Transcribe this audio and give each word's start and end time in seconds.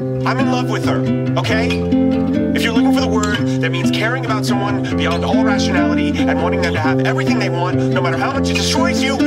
I'm 0.00 0.38
in 0.38 0.50
love 0.50 0.70
with 0.70 0.86
her, 0.86 1.00
okay? 1.38 1.66
If 2.54 2.62
you're 2.62 2.72
looking 2.72 2.94
for 2.94 3.02
the 3.02 3.08
word 3.08 3.36
that 3.60 3.70
means 3.70 3.90
caring 3.90 4.24
about 4.24 4.46
someone 4.46 4.96
beyond 4.96 5.26
all 5.26 5.44
rationality 5.44 6.16
and 6.16 6.42
wanting 6.42 6.62
them 6.62 6.72
to 6.72 6.80
have 6.80 7.00
everything 7.00 7.38
they 7.38 7.50
want, 7.50 7.76
no 7.76 8.00
matter 8.00 8.16
how 8.16 8.32
much 8.32 8.48
it 8.48 8.54
destroys 8.54 9.02
you, 9.02 9.18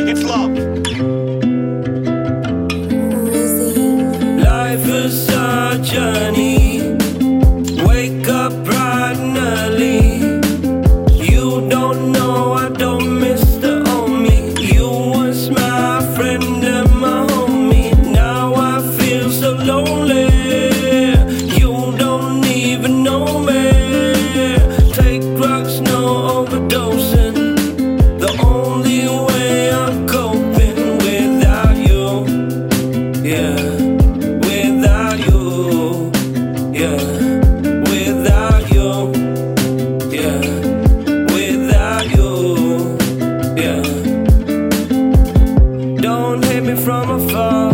from 46.83 47.09
afar. 47.11 47.71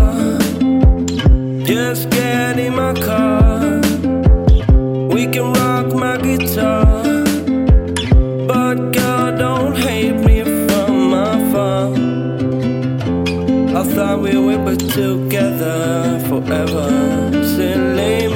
Just 1.66 2.10
get 2.12 2.60
in 2.60 2.76
my 2.76 2.94
car. 2.94 3.69
thought 13.96 14.22
we 14.22 14.38
were 14.38 14.76
together 14.76 16.20
forever. 16.28 16.90
Silly 17.44 18.29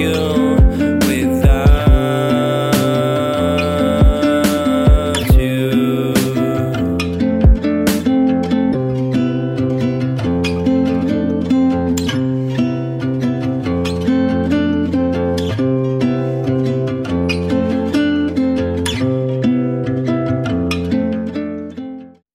you. 0.00 0.49